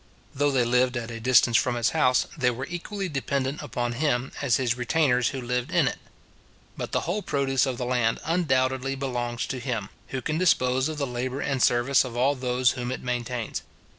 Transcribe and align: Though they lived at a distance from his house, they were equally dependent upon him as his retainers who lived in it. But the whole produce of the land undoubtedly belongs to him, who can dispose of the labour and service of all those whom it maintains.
Though 0.33 0.49
they 0.49 0.65
lived 0.65 0.97
at 0.97 1.11
a 1.11 1.19
distance 1.19 1.57
from 1.57 1.75
his 1.75 1.91
house, 1.91 2.25
they 2.35 2.49
were 2.49 2.65
equally 2.65 3.07
dependent 3.07 3.61
upon 3.61 3.91
him 3.93 4.31
as 4.41 4.55
his 4.57 4.75
retainers 4.75 5.27
who 5.27 5.39
lived 5.39 5.69
in 5.71 5.87
it. 5.87 5.99
But 6.75 6.91
the 6.91 7.01
whole 7.01 7.21
produce 7.21 7.67
of 7.67 7.77
the 7.77 7.85
land 7.85 8.19
undoubtedly 8.25 8.95
belongs 8.95 9.45
to 9.45 9.59
him, 9.59 9.89
who 10.07 10.19
can 10.19 10.39
dispose 10.39 10.89
of 10.89 10.97
the 10.97 11.05
labour 11.05 11.41
and 11.41 11.61
service 11.61 12.03
of 12.03 12.17
all 12.17 12.33
those 12.33 12.71
whom 12.71 12.91
it 12.91 13.03
maintains. 13.03 13.61